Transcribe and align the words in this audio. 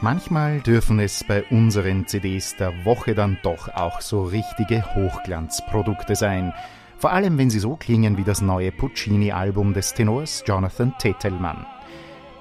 Manchmal 0.00 0.60
dürfen 0.60 0.98
es 0.98 1.22
bei 1.22 1.44
unseren 1.44 2.08
CDs 2.08 2.56
der 2.56 2.84
Woche 2.84 3.14
dann 3.14 3.38
doch 3.44 3.68
auch 3.68 4.00
so 4.00 4.24
richtige 4.24 4.84
Hochglanzprodukte 4.96 6.16
sein. 6.16 6.52
Vor 6.98 7.12
allem, 7.12 7.38
wenn 7.38 7.50
sie 7.50 7.60
so 7.60 7.76
klingen 7.76 8.16
wie 8.16 8.24
das 8.24 8.40
neue 8.40 8.72
Puccini-Album 8.72 9.74
des 9.74 9.94
Tenors 9.94 10.42
Jonathan 10.46 10.92
Tettelmann. 10.98 11.66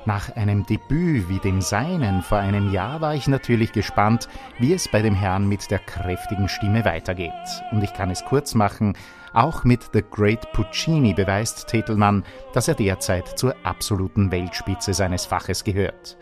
Nach 0.05 0.35
einem 0.35 0.65
Debüt 0.65 1.29
wie 1.29 1.37
dem 1.39 1.61
seinen 1.61 2.23
vor 2.23 2.39
einem 2.39 2.71
Jahr 2.71 3.01
war 3.01 3.13
ich 3.13 3.27
natürlich 3.27 3.71
gespannt, 3.71 4.27
wie 4.59 4.73
es 4.73 4.87
bei 4.87 5.03
dem 5.03 5.13
Herrn 5.13 5.47
mit 5.47 5.69
der 5.69 5.79
kräftigen 5.79 6.49
Stimme 6.49 6.85
weitergeht. 6.85 7.31
Und 7.71 7.83
ich 7.83 7.93
kann 7.93 8.09
es 8.09 8.25
kurz 8.25 8.55
machen, 8.55 8.97
auch 9.33 9.63
mit 9.63 9.91
The 9.93 10.03
Great 10.09 10.51
Puccini 10.53 11.13
beweist 11.13 11.67
Tetelmann, 11.67 12.23
dass 12.53 12.67
er 12.67 12.75
derzeit 12.75 13.37
zur 13.37 13.55
absoluten 13.63 14.31
Weltspitze 14.31 14.93
seines 14.93 15.25
Faches 15.25 15.63
gehört. 15.63 16.17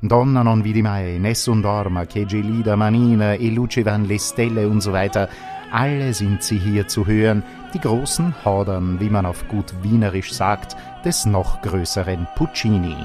Donna 0.00 0.42
non 0.42 0.62
vidi 0.62 0.82
mai, 0.82 1.18
nessun 1.18 1.62
dorma, 1.62 2.04
che 2.04 2.26
gelida 2.26 2.76
manina 2.76 3.34
e 3.34 3.48
lucevan 3.48 4.04
le 4.04 4.18
stelle 4.18 4.68
und 4.68 4.80
so 4.82 4.92
weiter. 4.92 5.28
Alle 5.72 6.12
sind 6.12 6.42
sie 6.42 6.58
hier 6.58 6.86
zu 6.86 7.06
hören, 7.06 7.42
die 7.72 7.80
großen 7.80 8.34
Hodern, 8.44 9.00
wie 9.00 9.10
man 9.10 9.26
auf 9.26 9.48
gut 9.48 9.72
Wienerisch 9.82 10.32
sagt, 10.32 10.76
des 11.04 11.26
noch 11.26 11.62
größeren 11.62 12.28
Puccini. 12.36 12.96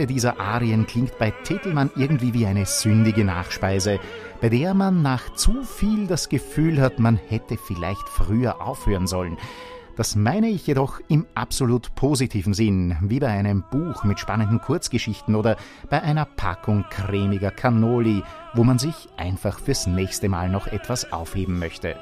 Jede 0.00 0.14
dieser 0.14 0.40
Arien 0.40 0.86
klingt 0.86 1.18
bei 1.18 1.30
Tetelmann 1.30 1.90
irgendwie 1.94 2.32
wie 2.32 2.46
eine 2.46 2.64
sündige 2.64 3.22
Nachspeise, 3.22 4.00
bei 4.40 4.48
der 4.48 4.72
man 4.72 5.02
nach 5.02 5.34
zu 5.34 5.62
viel 5.62 6.06
das 6.06 6.30
Gefühl 6.30 6.80
hat, 6.80 6.98
man 6.98 7.16
hätte 7.28 7.58
vielleicht 7.58 8.08
früher 8.08 8.62
aufhören 8.62 9.06
sollen. 9.06 9.36
Das 9.96 10.16
meine 10.16 10.48
ich 10.48 10.66
jedoch 10.66 11.00
im 11.08 11.26
absolut 11.34 11.94
positiven 11.96 12.54
Sinn, 12.54 12.96
wie 13.02 13.20
bei 13.20 13.28
einem 13.28 13.62
Buch 13.70 14.02
mit 14.02 14.18
spannenden 14.18 14.62
Kurzgeschichten 14.62 15.34
oder 15.34 15.58
bei 15.90 16.00
einer 16.00 16.24
Packung 16.24 16.86
cremiger 16.88 17.50
Cannoli, 17.50 18.22
wo 18.54 18.64
man 18.64 18.78
sich 18.78 19.10
einfach 19.18 19.58
fürs 19.58 19.86
nächste 19.86 20.30
Mal 20.30 20.48
noch 20.48 20.66
etwas 20.66 21.12
aufheben 21.12 21.58
möchte. 21.58 21.96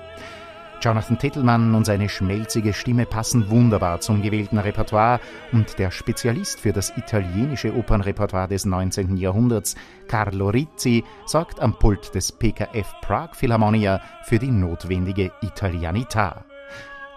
Jonathan 0.80 1.18
Tittelmann 1.18 1.74
und 1.74 1.84
seine 1.84 2.08
schmelzige 2.08 2.72
Stimme 2.72 3.06
passen 3.06 3.50
wunderbar 3.50 4.00
zum 4.00 4.22
gewählten 4.22 4.58
Repertoire 4.58 5.20
und 5.52 5.78
der 5.78 5.90
Spezialist 5.90 6.60
für 6.60 6.72
das 6.72 6.96
italienische 6.96 7.74
Opernrepertoire 7.74 8.48
des 8.48 8.64
19. 8.64 9.16
Jahrhunderts, 9.16 9.74
Carlo 10.06 10.50
Rizzi, 10.50 11.04
sorgt 11.26 11.60
am 11.60 11.78
Pult 11.78 12.14
des 12.14 12.30
PKF 12.32 12.92
Prague 13.02 13.34
Philharmonia 13.34 14.00
für 14.24 14.38
die 14.38 14.50
notwendige 14.50 15.32
Italianità. 15.42 16.44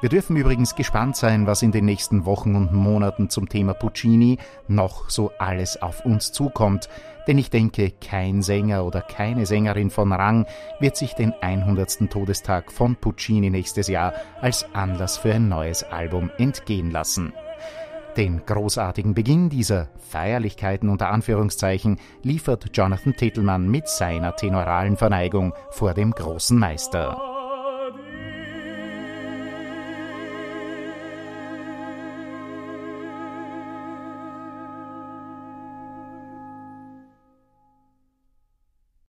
Wir 0.02 0.10
dürfen 0.10 0.36
übrigens 0.36 0.74
gespannt 0.74 1.16
sein, 1.16 1.46
was 1.46 1.62
in 1.62 1.72
den 1.72 1.86
nächsten 1.86 2.26
Wochen 2.26 2.56
und 2.56 2.74
Monaten 2.74 3.30
zum 3.30 3.48
Thema 3.48 3.76
Puccini 3.76 4.40
noch 4.68 5.12
so 5.12 5.32
alles 5.38 5.80
auf 5.80 6.04
uns 6.04 6.32
zukommt, 6.32 6.90
denn 7.28 7.38
ich 7.38 7.52
denke, 7.52 7.92
kein 8.02 8.42
Sänger 8.42 8.84
oder 8.84 9.02
keine 9.02 9.46
Sängerin 9.46 9.92
von 9.92 10.12
Rang 10.12 10.48
wird 10.80 10.98
sich 10.98 11.14
den 11.14 11.34
100. 11.40 12.10
Todestag 12.10 12.72
von 12.72 12.96
Puccini 12.96 13.52
nächstes 13.52 13.88
Jahr 13.88 14.14
als 14.42 14.66
Anlass 14.74 15.20
für 15.20 15.36
ein 15.36 15.50
neues 15.50 15.84
Album 15.84 16.32
entgehen 16.40 16.90
lassen. 16.90 17.32
Den 18.18 18.44
großartigen 18.44 19.14
Beginn 19.14 19.50
dieser 19.50 19.90
Feierlichkeiten 20.10 20.90
unter 20.90 21.10
Anführungszeichen 21.12 22.00
liefert 22.24 22.76
Jonathan 22.76 23.16
Titelmann 23.16 23.70
mit 23.70 23.88
seiner 23.88 24.36
tenoralen 24.36 24.98
Verneigung 24.98 25.54
vor 25.70 25.94
dem 25.94 26.12
großen 26.12 26.58
Meister. 26.58 27.31